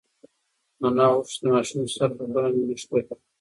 [0.85, 3.21] انا غوښتل چې د ماشوم سر په پوره مینه ښکل کړي.